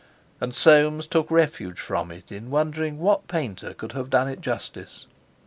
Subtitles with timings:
[0.39, 5.05] And Soames took refuge from it in wondering what painter could have done it justice.